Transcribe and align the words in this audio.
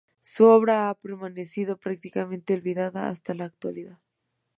Su 0.19 0.45
obra 0.45 0.89
ha 0.89 0.95
permanecido 0.95 1.77
prácticamente 1.77 2.55
olvidada 2.55 3.07
hasta 3.09 3.35
la 3.35 3.45
actualidad. 3.45 3.99